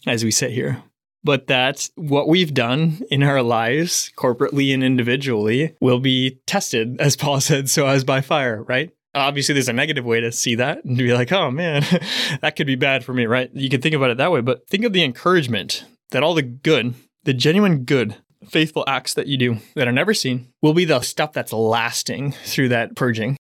[0.07, 0.81] as we sit here.
[1.21, 7.17] But that what we've done in our lives, corporately and individually, will be tested, as
[7.17, 8.91] Paul said, so as by fire, right?
[9.13, 11.83] Obviously, there's a negative way to see that and to be like, oh man,
[12.41, 13.51] that could be bad for me, right?
[13.53, 16.41] You could think about it that way, but think of the encouragement that all the
[16.41, 16.93] good,
[17.25, 18.15] the genuine good,
[18.45, 22.31] faithful acts that you do that are never seen will be the stuff that's lasting
[22.31, 23.38] through that purging,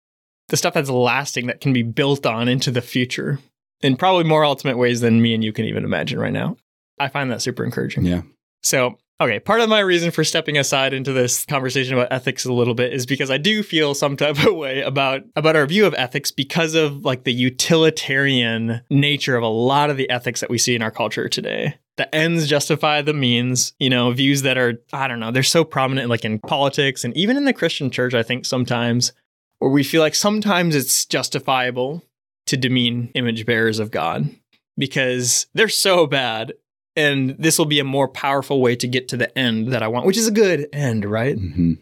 [0.48, 3.38] the stuff that's lasting that can be built on into the future
[3.80, 6.56] in probably more ultimate ways than me and you can even imagine right now.
[6.98, 8.04] I find that super encouraging.
[8.04, 8.22] Yeah.
[8.62, 12.52] So, okay, part of my reason for stepping aside into this conversation about ethics a
[12.52, 15.86] little bit is because I do feel some type of way about about our view
[15.86, 20.50] of ethics because of like the utilitarian nature of a lot of the ethics that
[20.50, 24.56] we see in our culture today the ends justify the means, you know, views that
[24.56, 27.90] are, I don't know, they're so prominent like in politics and even in the Christian
[27.90, 29.12] church, I think sometimes,
[29.58, 32.02] where we feel like sometimes it's justifiable
[32.46, 34.30] to demean image bearers of God
[34.78, 36.54] because they're so bad.
[36.96, 39.88] And this will be a more powerful way to get to the end that I
[39.88, 41.36] want, which is a good end, right?
[41.36, 41.74] Mm-hmm.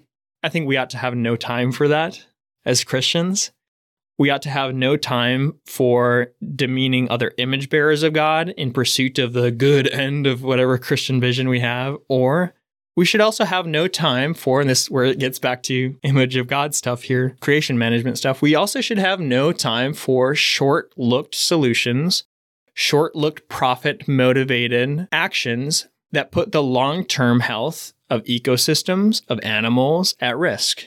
[0.43, 2.23] I think we ought to have no time for that
[2.65, 3.51] as Christians
[4.19, 9.19] we ought to have no time for demeaning other image bearers of God in pursuit
[9.19, 12.55] of the good end of whatever Christian vision we have, or
[12.97, 16.37] we should also have no time for, and this where it gets back to image
[16.37, 18.41] of God stuff here, creation management stuff.
[18.41, 22.25] We also should have no time for short looked solutions,
[22.73, 30.15] short looked profit motivated actions that put the long term health of ecosystems, of animals
[30.19, 30.85] at risk.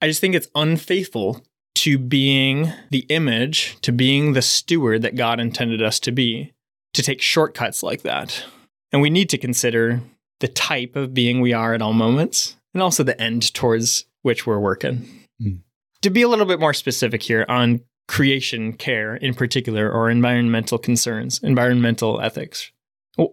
[0.00, 1.42] I just think it's unfaithful
[1.78, 6.52] to being the image, to being the steward that God intended us to be,
[6.94, 8.44] to take shortcuts like that.
[8.92, 10.00] And we need to consider
[10.40, 14.46] the type of being we are at all moments and also the end towards which
[14.46, 15.08] we're working.
[15.40, 15.60] Mm.
[16.02, 20.78] To be a little bit more specific here on creation care in particular or environmental
[20.78, 22.72] concerns, environmental ethics.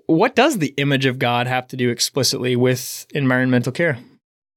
[0.05, 3.99] What does the image of God have to do explicitly with environmental care?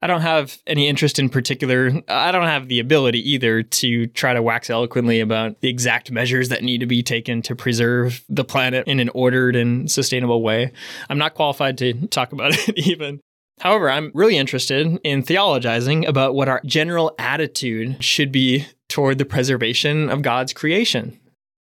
[0.00, 1.90] I don't have any interest in particular.
[2.06, 6.50] I don't have the ability either to try to wax eloquently about the exact measures
[6.50, 10.70] that need to be taken to preserve the planet in an ordered and sustainable way.
[11.08, 13.20] I'm not qualified to talk about it even.
[13.61, 19.24] However, I'm really interested in theologizing about what our general attitude should be toward the
[19.24, 21.18] preservation of God's creation.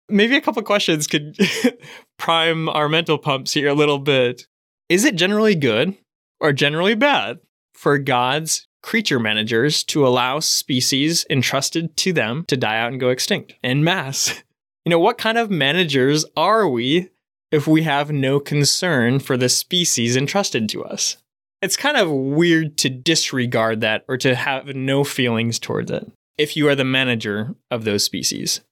[0.09, 1.38] Maybe a couple questions could
[2.18, 4.46] prime our mental pumps here a little bit.
[4.88, 5.96] Is it generally good
[6.40, 7.38] or generally bad
[7.79, 13.11] for God's creature managers to allow species entrusted to them to die out and go
[13.11, 14.43] extinct en masse.
[14.85, 17.11] You know, what kind of managers are we
[17.53, 21.19] if we have no concern for the species entrusted to us?
[21.61, 26.57] It's kind of weird to disregard that or to have no feelings towards it if
[26.57, 28.62] you are the manager of those species.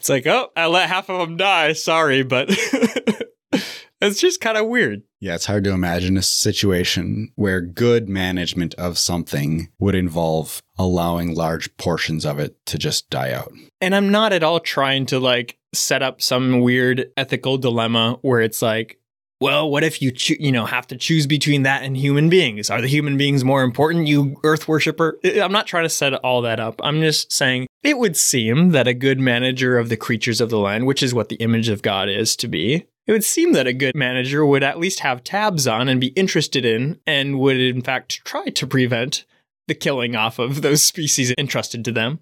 [0.00, 1.74] It's like, oh, I let half of them die.
[1.74, 2.48] Sorry, but
[4.00, 5.02] it's just kind of weird.
[5.20, 11.34] Yeah, it's hard to imagine a situation where good management of something would involve allowing
[11.34, 13.52] large portions of it to just die out.
[13.80, 18.40] And I'm not at all trying to like set up some weird ethical dilemma where
[18.40, 18.98] it's like,
[19.40, 22.70] well, what if you cho- you know have to choose between that and human beings?
[22.70, 25.18] Are the human beings more important, you earth worshiper?
[25.24, 26.80] I'm not trying to set all that up.
[26.82, 30.58] I'm just saying it would seem that a good manager of the creatures of the
[30.58, 33.66] land, which is what the image of God is to be, it would seem that
[33.66, 37.58] a good manager would at least have tabs on and be interested in, and would
[37.58, 39.24] in fact try to prevent
[39.68, 42.20] the killing off of those species entrusted to them.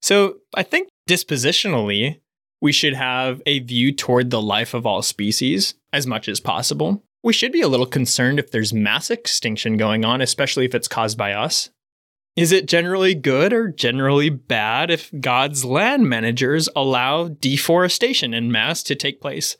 [0.00, 2.20] So I think dispositionally,
[2.60, 7.02] we should have a view toward the life of all species as much as possible.
[7.24, 10.88] We should be a little concerned if there's mass extinction going on, especially if it's
[10.88, 11.70] caused by us.
[12.34, 18.82] Is it generally good or generally bad if God's land managers allow deforestation in mass
[18.84, 19.56] to take place?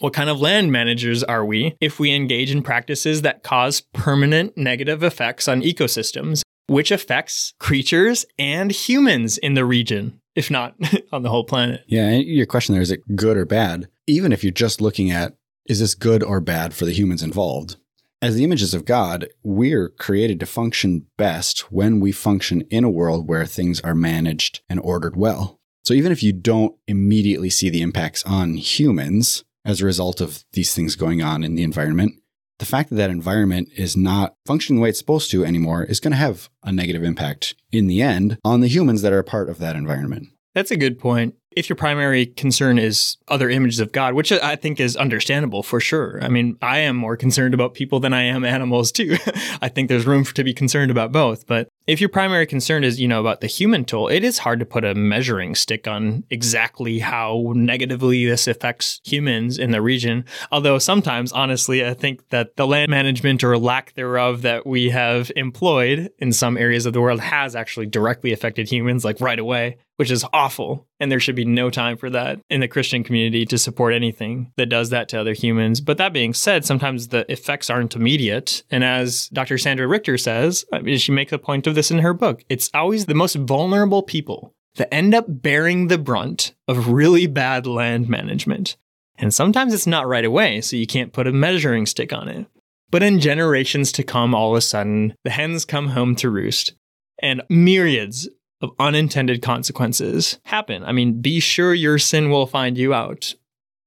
[0.00, 4.56] What kind of land managers are we if we engage in practices that cause permanent
[4.56, 10.76] negative effects on ecosystems, which affects creatures and humans in the region, if not
[11.12, 11.80] on the whole planet?
[11.88, 13.88] Yeah, your question there is it good or bad?
[14.06, 15.34] Even if you're just looking at
[15.66, 17.76] is this good or bad for the humans involved?
[18.22, 22.90] As the images of God, we're created to function best when we function in a
[22.90, 25.58] world where things are managed and ordered well.
[25.84, 30.44] So even if you don't immediately see the impacts on humans, as a result of
[30.54, 32.14] these things going on in the environment,
[32.58, 36.00] the fact that that environment is not functioning the way it's supposed to anymore is
[36.00, 39.24] going to have a negative impact in the end on the humans that are a
[39.24, 40.26] part of that environment.
[40.54, 41.34] That's a good point.
[41.54, 45.80] If your primary concern is other images of God, which I think is understandable for
[45.80, 46.18] sure.
[46.22, 49.18] I mean, I am more concerned about people than I am animals too.
[49.60, 51.46] I think there's room for, to be concerned about both.
[51.46, 54.60] But if your primary concern is, you know, about the human toll, it is hard
[54.60, 60.26] to put a measuring stick on exactly how negatively this affects humans in the region.
[60.52, 65.32] Although sometimes, honestly, I think that the land management or lack thereof that we have
[65.34, 69.78] employed in some areas of the world has actually directly affected humans, like right away
[69.98, 70.86] which is awful.
[71.00, 74.52] And there should be no time for that in the Christian community to support anything
[74.56, 75.80] that does that to other humans.
[75.80, 78.62] But that being said, sometimes the effects aren't immediate.
[78.70, 79.58] And as Dr.
[79.58, 80.64] Sandra Richter says,
[80.96, 84.54] she makes a point of this in her book, it's always the most vulnerable people
[84.76, 88.76] that end up bearing the brunt of really bad land management.
[89.16, 92.46] And sometimes it's not right away, so you can't put a measuring stick on it.
[92.88, 96.74] But in generations to come, all of a sudden, the hens come home to roost
[97.20, 98.28] and myriads
[98.60, 100.82] of unintended consequences happen.
[100.84, 103.34] I mean, be sure your sin will find you out.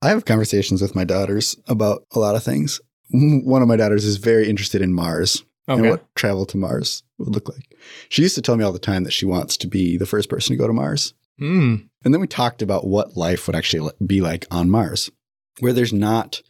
[0.02, 2.82] I have conversations with my daughters about a lot of things.
[3.12, 5.80] One of my daughters is very interested in Mars okay.
[5.80, 7.76] and what travel to Mars would look like.
[8.10, 10.30] She used to tell me all the time that she wants to be the first
[10.30, 11.14] person to go to Mars.
[11.40, 11.90] Mm.
[12.04, 15.10] And then we talked about what life would actually be like on Mars,
[15.60, 16.42] where there's not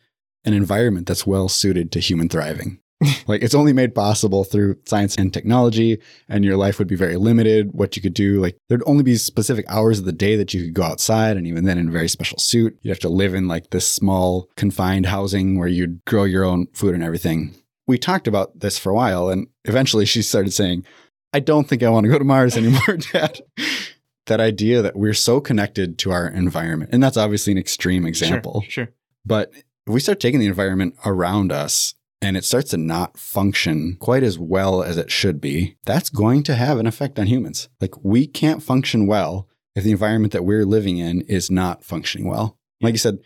[0.45, 2.79] an environment that's well suited to human thriving.
[3.27, 7.17] like it's only made possible through science and technology and your life would be very
[7.17, 10.53] limited what you could do like there'd only be specific hours of the day that
[10.53, 12.77] you could go outside and even then in a very special suit.
[12.81, 16.67] You'd have to live in like this small confined housing where you'd grow your own
[16.73, 17.55] food and everything.
[17.87, 20.85] We talked about this for a while and eventually she started saying
[21.33, 23.41] i don't think i want to go to mars anymore dad.
[24.27, 28.61] That idea that we're so connected to our environment and that's obviously an extreme example.
[28.61, 28.93] sure, sure.
[29.25, 29.51] but
[29.87, 34.23] if we start taking the environment around us and it starts to not function quite
[34.23, 37.69] as well as it should be, that's going to have an effect on humans.
[37.79, 42.27] Like we can't function well if the environment that we're living in is not functioning
[42.27, 42.57] well.
[42.81, 43.19] Like you said,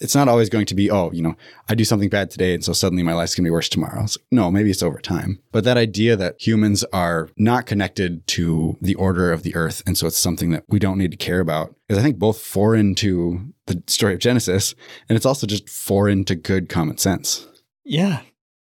[0.00, 1.34] it's not always going to be, oh, you know,
[1.68, 4.04] I do something bad today and so suddenly my life's going to be worse tomorrow.
[4.30, 5.40] No, maybe it's over time.
[5.50, 9.96] But that idea that humans are not connected to the order of the earth and
[9.96, 12.94] so it's something that we don't need to care about is I think both foreign
[12.96, 14.74] to the story of Genesis
[15.08, 17.46] and it's also just foreign to good common sense.
[17.84, 18.20] Yeah,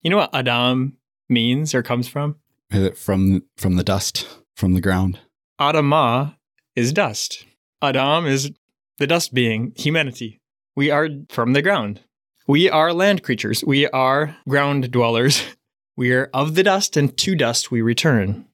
[0.01, 2.35] you know what Adam means or comes from?
[2.71, 5.19] Is it from from the dust, from the ground?
[5.59, 6.35] Adamah
[6.75, 7.45] is dust.
[7.81, 8.51] Adam is
[8.97, 10.39] the dust being, humanity.
[10.75, 12.01] We are from the ground.
[12.47, 13.63] We are land creatures.
[13.65, 15.43] We are ground dwellers.
[15.97, 18.45] We are of the dust, and to dust we return.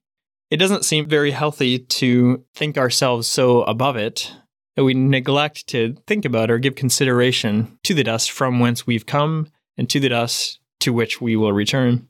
[0.50, 4.34] It doesn't seem very healthy to think ourselves so above it
[4.76, 9.06] that we neglect to think about or give consideration to the dust from whence we've
[9.06, 12.08] come and to the dust to which we will return.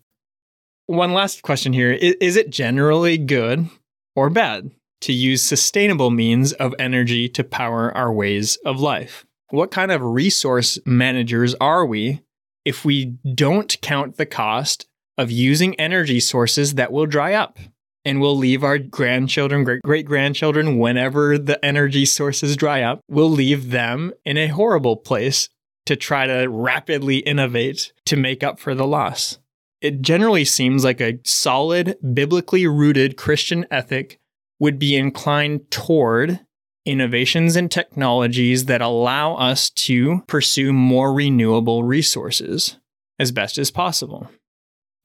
[0.88, 3.70] One last question here is, it generally good
[4.16, 9.26] or bad to use sustainable means of energy to power our ways of life?
[9.50, 12.22] What kind of resource managers are we
[12.66, 17.58] if we don't count the cost of using energy sources that will dry up?
[18.06, 23.30] and we'll leave our grandchildren, great great grandchildren, whenever the energy sources dry up, we'll
[23.30, 25.50] leave them in a horrible place
[25.86, 29.40] to try to rapidly innovate to make up for the loss.
[29.82, 34.20] It generally seems like a solid, biblically rooted Christian ethic
[34.60, 36.40] would be inclined toward
[36.86, 42.78] innovations and technologies that allow us to pursue more renewable resources
[43.20, 44.30] as best as possible.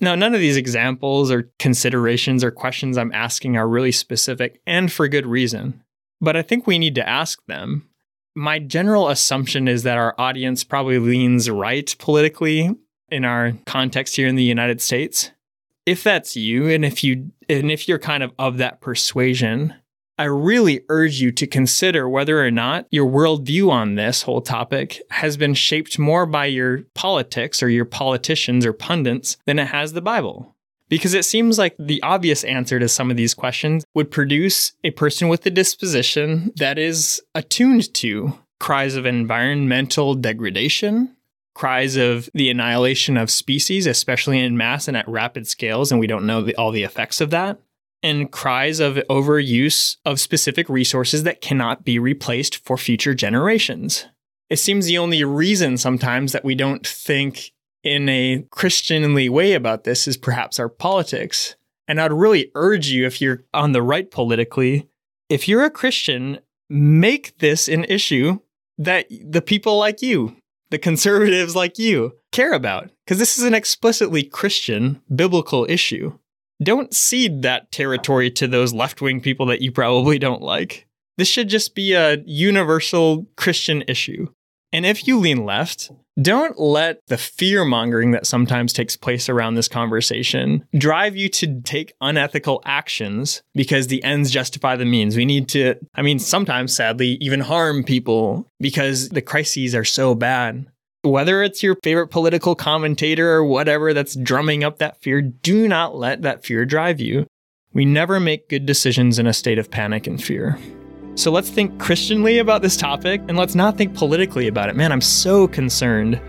[0.01, 4.90] Now, none of these examples or considerations or questions I'm asking are really specific and
[4.90, 5.83] for good reason,
[6.21, 7.89] but I think we need to ask them
[8.40, 12.74] my general assumption is that our audience probably leans right politically
[13.11, 15.31] in our context here in the United States.
[15.85, 19.74] If that's you and if you and if you're kind of of that persuasion,
[20.16, 25.03] I really urge you to consider whether or not your worldview on this whole topic
[25.11, 29.92] has been shaped more by your politics or your politicians or pundits than it has
[29.92, 30.57] the Bible.
[30.90, 34.90] Because it seems like the obvious answer to some of these questions would produce a
[34.90, 41.16] person with a disposition that is attuned to cries of environmental degradation,
[41.55, 46.09] cries of the annihilation of species, especially in mass and at rapid scales, and we
[46.09, 47.61] don't know the, all the effects of that,
[48.03, 54.07] and cries of overuse of specific resources that cannot be replaced for future generations.
[54.48, 59.85] It seems the only reason sometimes that we don't think in a Christianly way about
[59.85, 61.57] this is perhaps our politics.
[61.88, 64.88] And I'd really urge you, if you're on the right politically,
[65.29, 66.38] if you're a Christian,
[66.69, 68.38] make this an issue
[68.79, 70.37] that the people like you
[70.71, 76.16] the conservatives like you care about, because this is an explicitly Christian, biblical issue.
[76.62, 80.87] Don't cede that territory to those left wing people that you probably don't like.
[81.16, 84.28] This should just be a universal Christian issue.
[84.73, 85.91] And if you lean left,
[86.21, 91.61] don't let the fear mongering that sometimes takes place around this conversation drive you to
[91.62, 95.16] take unethical actions because the ends justify the means.
[95.16, 100.14] We need to, I mean, sometimes sadly, even harm people because the crises are so
[100.14, 100.66] bad.
[101.03, 105.97] Whether it's your favorite political commentator or whatever that's drumming up that fear, do not
[105.97, 107.27] let that fear drive you.
[107.73, 110.59] We never make good decisions in a state of panic and fear.
[111.15, 114.77] So let's think Christianly about this topic and let's not think politically about it.
[114.77, 116.21] Man, I'm so concerned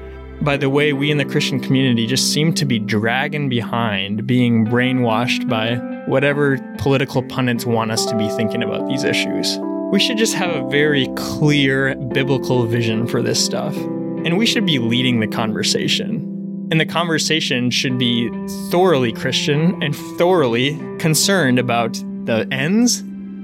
[0.42, 4.66] by the way we in the Christian community just seem to be dragging behind, being
[4.66, 5.76] brainwashed by
[6.08, 9.60] whatever political pundits want us to be thinking about these issues.
[9.92, 13.76] We should just have a very clear biblical vision for this stuff.
[13.78, 16.68] And we should be leading the conversation.
[16.72, 18.30] And the conversation should be
[18.72, 21.94] thoroughly Christian and thoroughly concerned about
[22.26, 23.04] the ends,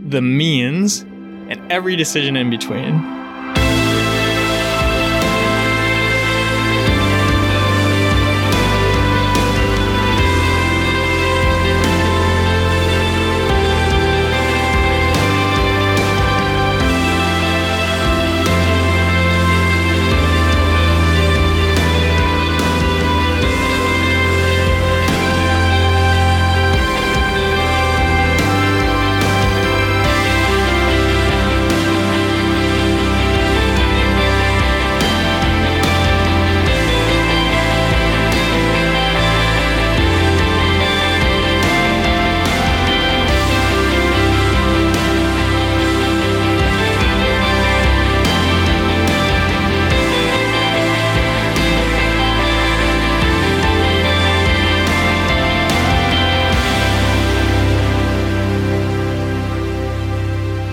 [0.09, 1.05] the means,
[1.49, 3.16] and every decision in between.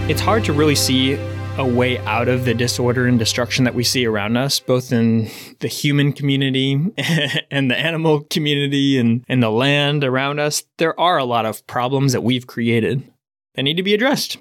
[0.07, 1.15] It's hard to really see
[1.57, 5.31] a way out of the disorder and destruction that we see around us, both in
[5.61, 6.75] the human community
[7.51, 10.63] and the animal community and, and the land around us.
[10.77, 13.11] There are a lot of problems that we've created
[13.55, 14.37] that need to be addressed.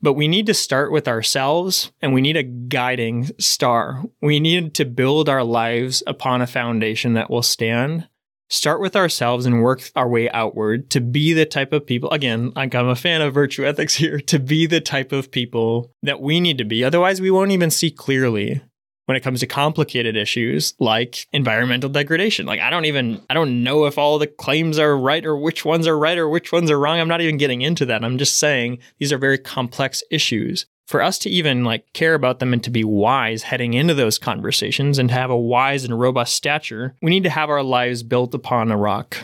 [0.00, 4.02] But we need to start with ourselves and we need a guiding star.
[4.22, 8.08] We need to build our lives upon a foundation that will stand
[8.52, 12.52] start with ourselves and work our way outward to be the type of people again
[12.54, 16.40] i'm a fan of virtue ethics here to be the type of people that we
[16.40, 16.84] need to be.
[16.84, 18.60] Otherwise we won't even see clearly
[19.06, 22.46] when it comes to complicated issues like environmental degradation.
[22.46, 25.64] Like i don't even i don't know if all the claims are right or which
[25.64, 27.00] ones are right or which ones are wrong.
[27.00, 28.04] I'm not even getting into that.
[28.04, 32.38] I'm just saying these are very complex issues for us to even like care about
[32.38, 35.98] them and to be wise heading into those conversations and to have a wise and
[35.98, 39.16] robust stature, we need to have our lives built upon a rock.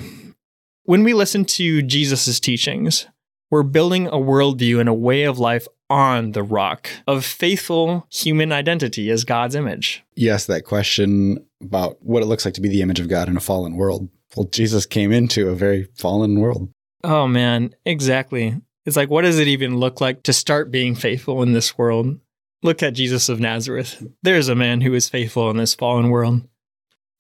[0.85, 3.07] When we listen to Jesus' teachings,
[3.51, 8.51] we're building a worldview and a way of life on the rock of faithful human
[8.51, 10.03] identity as God's image.
[10.16, 13.37] Yes, that question about what it looks like to be the image of God in
[13.37, 14.09] a fallen world.
[14.35, 16.71] Well, Jesus came into a very fallen world.
[17.05, 18.57] Oh, man, exactly.
[18.89, 22.18] It's like, what does it even look like to start being faithful in this world?
[22.62, 24.03] Look at Jesus of Nazareth.
[24.22, 26.49] There's a man who is faithful in this fallen world.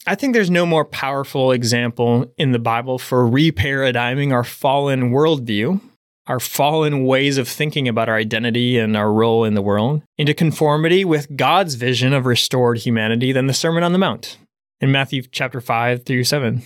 [0.06, 5.82] I think there's no more powerful example in the Bible for reparadigming our fallen worldview,
[6.26, 10.32] our fallen ways of thinking about our identity and our role in the world, into
[10.32, 14.38] conformity with God's vision of restored humanity than the Sermon on the Mount
[14.80, 16.62] in Matthew chapter 5 through 7.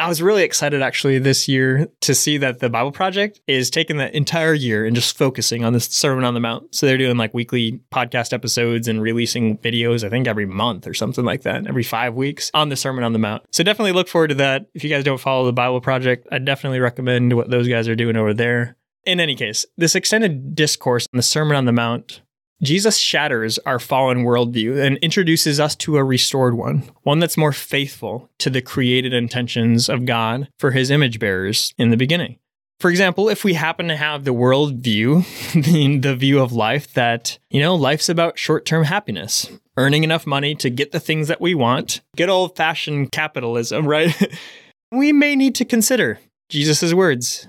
[0.00, 3.96] I was really excited actually this year to see that the Bible Project is taking
[3.96, 6.74] the entire year and just focusing on this Sermon on the Mount.
[6.74, 10.94] So they're doing like weekly podcast episodes and releasing videos, I think every month or
[10.94, 13.44] something like that, every five weeks on the Sermon on the Mount.
[13.52, 14.66] So definitely look forward to that.
[14.74, 17.94] If you guys don't follow the Bible Project, I definitely recommend what those guys are
[17.96, 18.76] doing over there.
[19.04, 22.20] In any case, this extended discourse on the Sermon on the Mount
[22.62, 27.52] Jesus shatters our fallen worldview and introduces us to a restored one, one that's more
[27.52, 32.38] faithful to the created intentions of God for his image bearers in the beginning.
[32.80, 37.60] For example, if we happen to have the worldview, the, view of life that, you
[37.60, 41.54] know, life's about short term happiness, earning enough money to get the things that we
[41.54, 44.14] want, good old fashioned capitalism, right?
[44.92, 47.48] we may need to consider Jesus' words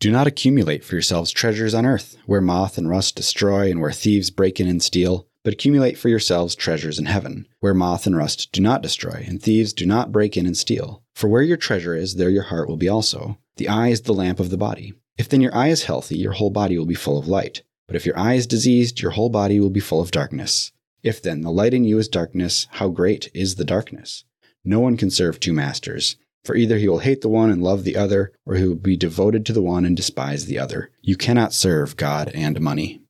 [0.00, 3.92] do not accumulate for yourselves treasures on earth, where moth and rust destroy and where
[3.92, 8.16] thieves break in and steal, but accumulate for yourselves treasures in heaven, where moth and
[8.16, 11.02] rust do not destroy and thieves do not break in and steal.
[11.14, 13.38] For where your treasure is, there your heart will be also.
[13.56, 14.94] The eye is the lamp of the body.
[15.16, 17.62] If then your eye is healthy, your whole body will be full of light.
[17.86, 20.72] But if your eye is diseased, your whole body will be full of darkness.
[21.02, 24.24] If then the light in you is darkness, how great is the darkness?
[24.64, 26.16] No one can serve two masters.
[26.44, 28.96] For either he will hate the one and love the other, or he will be
[28.96, 30.90] devoted to the one and despise the other.
[31.00, 33.00] You cannot serve God and money.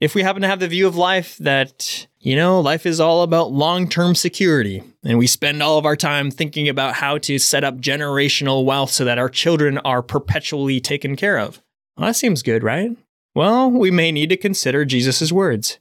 [0.00, 3.22] If we happen to have the view of life that, you know, life is all
[3.22, 7.38] about long term security, and we spend all of our time thinking about how to
[7.38, 11.62] set up generational wealth so that our children are perpetually taken care of,
[11.96, 12.96] well, that seems good, right?
[13.34, 15.78] Well, we may need to consider Jesus' words.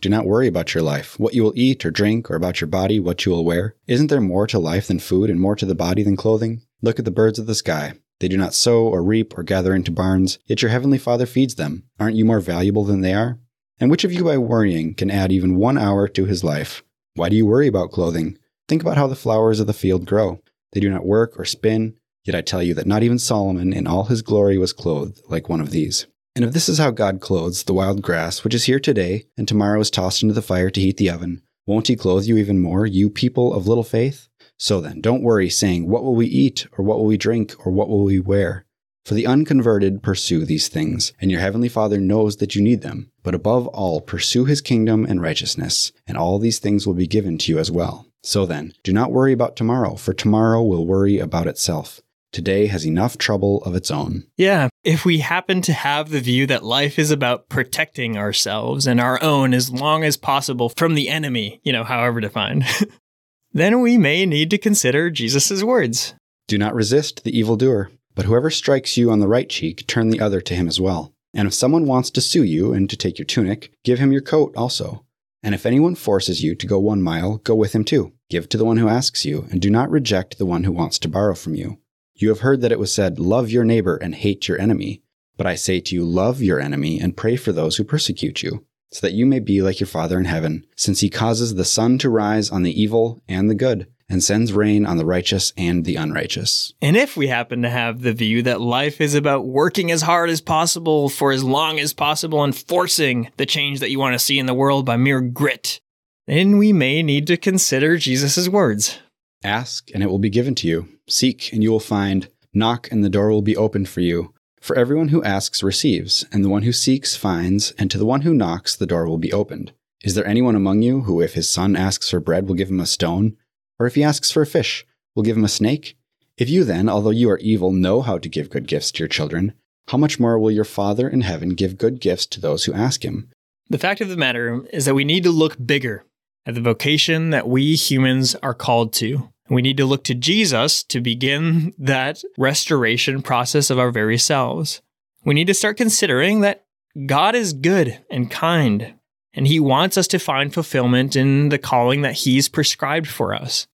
[0.00, 2.68] Do not worry about your life, what you will eat or drink, or about your
[2.68, 3.74] body, what you will wear.
[3.86, 6.62] Isn't there more to life than food, and more to the body than clothing?
[6.82, 7.94] Look at the birds of the sky.
[8.20, 11.54] They do not sow or reap or gather into barns, yet your heavenly Father feeds
[11.54, 11.84] them.
[11.98, 13.38] Aren't you more valuable than they are?
[13.80, 16.84] And which of you by worrying can add even one hour to his life?
[17.14, 18.38] Why do you worry about clothing?
[18.68, 20.40] Think about how the flowers of the field grow.
[20.72, 23.86] They do not work or spin, yet I tell you that not even Solomon in
[23.86, 26.06] all his glory was clothed like one of these.
[26.36, 29.46] And if this is how God clothes the wild grass, which is here today, and
[29.46, 32.58] tomorrow is tossed into the fire to heat the oven, won't he clothe you even
[32.58, 34.28] more, you people of little faith?
[34.58, 37.70] So then, don't worry, saying, What will we eat, or what will we drink, or
[37.70, 38.66] what will we wear?
[39.04, 43.12] For the unconverted pursue these things, and your heavenly Father knows that you need them.
[43.22, 47.38] But above all, pursue his kingdom and righteousness, and all these things will be given
[47.38, 48.06] to you as well.
[48.24, 52.00] So then, do not worry about tomorrow, for tomorrow will worry about itself.
[52.34, 54.24] Today has enough trouble of its own.
[54.36, 59.00] Yeah, if we happen to have the view that life is about protecting ourselves and
[59.00, 62.64] our own as long as possible from the enemy, you know, however defined,
[63.52, 66.16] then we may need to consider Jesus' words.
[66.48, 70.20] Do not resist the evildoer, but whoever strikes you on the right cheek, turn the
[70.20, 71.14] other to him as well.
[71.34, 74.22] And if someone wants to sue you and to take your tunic, give him your
[74.22, 75.04] coat also.
[75.44, 78.12] And if anyone forces you to go one mile, go with him too.
[78.28, 80.98] Give to the one who asks you, and do not reject the one who wants
[80.98, 81.78] to borrow from you.
[82.14, 85.02] You have heard that it was said, Love your neighbor and hate your enemy.
[85.36, 88.64] But I say to you, love your enemy and pray for those who persecute you,
[88.90, 91.98] so that you may be like your Father in heaven, since he causes the sun
[91.98, 95.84] to rise on the evil and the good, and sends rain on the righteous and
[95.84, 96.72] the unrighteous.
[96.80, 100.30] And if we happen to have the view that life is about working as hard
[100.30, 104.24] as possible for as long as possible and forcing the change that you want to
[104.24, 105.80] see in the world by mere grit,
[106.26, 109.00] then we may need to consider Jesus' words.
[109.44, 110.88] Ask, and it will be given to you.
[111.06, 112.28] Seek, and you will find.
[112.54, 114.32] Knock, and the door will be opened for you.
[114.60, 118.22] For everyone who asks receives, and the one who seeks finds, and to the one
[118.22, 119.72] who knocks the door will be opened.
[120.02, 122.80] Is there anyone among you who, if his son asks for bread, will give him
[122.80, 123.36] a stone?
[123.78, 125.96] Or if he asks for a fish, will give him a snake?
[126.38, 129.08] If you then, although you are evil, know how to give good gifts to your
[129.08, 129.52] children,
[129.88, 133.04] how much more will your Father in heaven give good gifts to those who ask
[133.04, 133.30] him?
[133.68, 136.04] The fact of the matter is that we need to look bigger
[136.46, 139.30] at the vocation that we humans are called to.
[139.50, 144.80] We need to look to Jesus to begin that restoration process of our very selves.
[145.24, 146.64] We need to start considering that
[147.06, 148.94] God is good and kind,
[149.34, 153.66] and He wants us to find fulfillment in the calling that He's prescribed for us.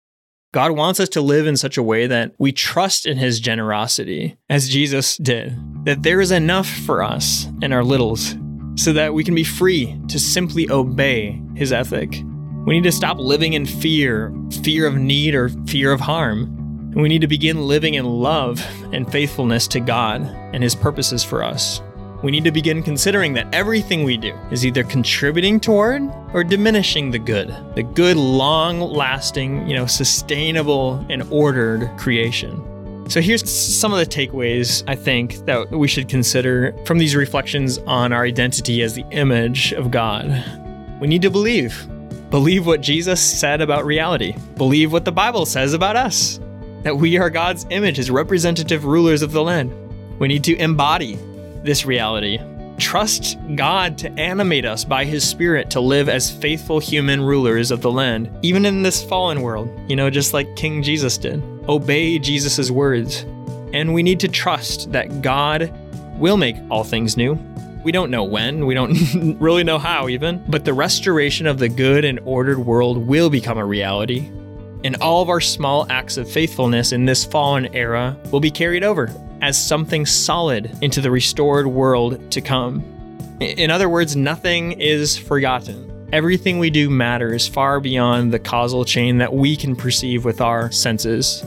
[0.55, 4.39] God wants us to live in such a way that we trust in His generosity,
[4.49, 5.55] as Jesus did,
[5.85, 8.35] that there is enough for us and our littles,
[8.77, 12.23] so that we can be free to simply obey His ethic.
[12.69, 14.31] We need to stop living in fear,
[14.63, 16.43] fear of need or fear of harm.
[16.93, 18.63] And we need to begin living in love
[18.93, 20.21] and faithfulness to God
[20.53, 21.81] and His purposes for us.
[22.23, 26.03] We need to begin considering that everything we do is either contributing toward
[26.35, 32.63] or diminishing the good, the good, long lasting, you know, sustainable and ordered creation.
[33.09, 37.79] So here's some of the takeaways I think that we should consider from these reflections
[37.87, 40.45] on our identity as the image of God.
[41.01, 41.89] We need to believe
[42.31, 44.35] Believe what Jesus said about reality.
[44.57, 46.39] Believe what the Bible says about us
[46.83, 49.73] that we are God's image as representative rulers of the land.
[50.19, 51.19] We need to embody
[51.63, 52.39] this reality.
[52.79, 57.81] Trust God to animate us by His Spirit to live as faithful human rulers of
[57.81, 61.43] the land, even in this fallen world, you know, just like King Jesus did.
[61.69, 63.23] Obey Jesus' words.
[63.73, 65.73] And we need to trust that God
[66.19, 67.37] will make all things new
[67.83, 68.95] we don't know when, we don't
[69.41, 73.59] really know how even, but the restoration of the good and ordered world will become
[73.59, 74.31] a reality.
[74.85, 78.85] And all of our small acts of faithfulness in this fallen era will be carried
[78.85, 79.09] over
[79.41, 82.83] as something solid into the restored world to come.
[83.41, 86.09] In other words, nothing is forgotten.
[86.13, 90.71] Everything we do matters far beyond the causal chain that we can perceive with our
[90.73, 91.45] senses.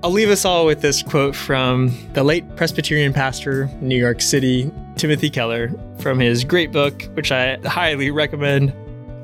[0.00, 4.70] I'll leave us all with this quote from the late Presbyterian pastor, New York City,
[4.94, 8.72] Timothy Keller, from his great book, which I highly recommend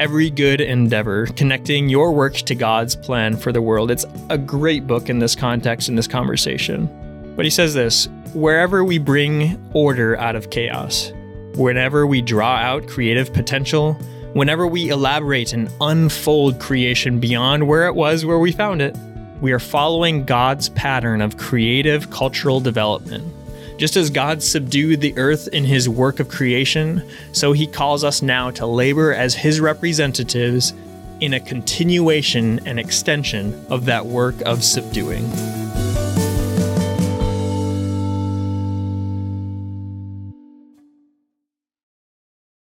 [0.00, 3.92] Every Good Endeavor Connecting Your Work to God's Plan for the World.
[3.92, 6.90] It's a great book in this context, in this conversation.
[7.36, 11.12] But he says this wherever we bring order out of chaos,
[11.54, 13.96] whenever we draw out creative potential,
[14.34, 18.96] Whenever we elaborate and unfold creation beyond where it was where we found it,
[19.44, 23.30] we are following God's pattern of creative cultural development.
[23.76, 28.22] Just as God subdued the earth in his work of creation, so he calls us
[28.22, 30.72] now to labor as his representatives
[31.20, 35.30] in a continuation and extension of that work of subduing.